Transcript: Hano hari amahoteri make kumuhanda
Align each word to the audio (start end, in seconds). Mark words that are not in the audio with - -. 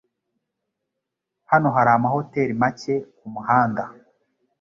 Hano 1.51 1.67
hari 1.75 1.91
amahoteri 1.97 2.53
make 2.61 2.93
kumuhanda 3.17 3.83